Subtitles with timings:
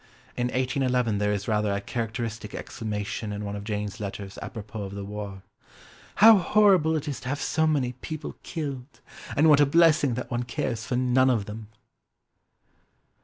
[0.35, 4.95] In 1811 there is rather a characteristic exclamation in one of Jane's letters apropos of
[4.95, 5.43] the war:
[6.15, 8.99] "How horrible it is to have so many people killed!
[9.37, 11.67] And what a blessing that one cares for none of them!"